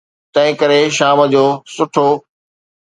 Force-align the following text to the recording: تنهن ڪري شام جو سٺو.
تنهن 0.33 0.53
ڪري 0.59 0.79
شام 0.97 1.19
جو 1.33 1.45
سٺو. 1.75 2.07